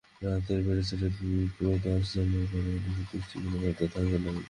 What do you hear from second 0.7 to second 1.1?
চলল,